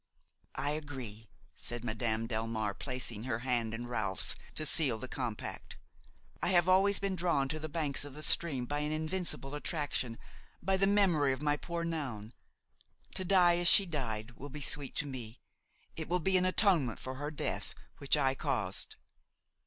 "I 0.55 0.71
agree," 0.71 1.29
said 1.55 1.83
Madame 1.85 2.27
Delmare, 2.27 2.73
placing 2.73 3.25
her 3.25 3.37
hand 3.45 3.71
in 3.71 3.85
Ralph's 3.85 4.35
to 4.55 4.65
seal 4.65 4.97
the 4.97 5.07
compact. 5.07 5.77
"I 6.41 6.47
have 6.47 6.67
always 6.67 6.97
been 6.97 7.15
drawn 7.15 7.47
to 7.49 7.59
the 7.59 7.69
banks 7.69 8.03
of 8.03 8.15
the 8.15 8.23
stream 8.23 8.65
by 8.65 8.79
an 8.79 8.91
invincible 8.91 9.53
attraction, 9.53 10.17
by 10.59 10.75
the 10.75 10.87
memory 10.87 11.33
of 11.33 11.41
my 11.43 11.55
poor 11.55 11.83
Noun. 11.83 12.33
To 13.13 13.23
die 13.23 13.57
as 13.59 13.67
she 13.67 13.85
died 13.85 14.31
will 14.31 14.49
be 14.49 14.59
sweet 14.59 14.95
to 14.95 15.05
me; 15.05 15.39
it 15.95 16.09
will 16.09 16.17
be 16.19 16.35
an 16.35 16.45
atonement 16.45 16.97
for 16.97 17.17
her 17.17 17.29
death, 17.29 17.75
which 17.99 18.17
I 18.17 18.33
caused." 18.33 18.95